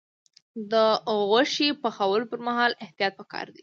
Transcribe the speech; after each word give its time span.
د 0.71 0.73
غوښې 1.29 1.69
پخولو 1.81 2.29
پر 2.31 2.39
مهال 2.47 2.71
احتیاط 2.83 3.13
پکار 3.19 3.45
دی. 3.55 3.59